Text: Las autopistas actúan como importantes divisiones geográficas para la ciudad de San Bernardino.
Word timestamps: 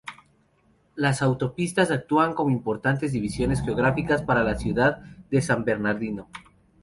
Las 0.95 1.21
autopistas 1.21 1.91
actúan 1.91 2.33
como 2.33 2.49
importantes 2.49 3.11
divisiones 3.11 3.61
geográficas 3.61 4.23
para 4.23 4.43
la 4.43 4.55
ciudad 4.55 4.97
de 5.29 5.43
San 5.43 5.63
Bernardino. 5.63 6.27